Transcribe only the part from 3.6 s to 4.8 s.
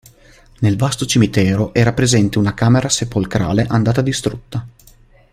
andata distrutta.